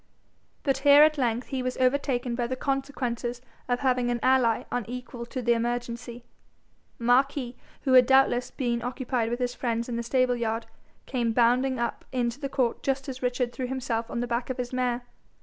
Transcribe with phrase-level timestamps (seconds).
[0.63, 5.27] But here at length he was overtaken by the consequences of having an ally unequal
[5.27, 6.23] to the emergency.
[6.97, 10.65] Marquis, who had doubtless been occupied with his friends in the stable yard,
[11.05, 14.57] came bounding up into the court just as Richard threw himself on the back of
[14.57, 15.03] his mare.